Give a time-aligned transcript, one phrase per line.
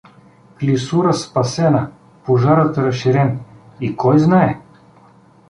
[0.59, 1.91] Клисура спасена,
[2.25, 3.39] пожарът разширен
[3.81, 4.61] и кой знае?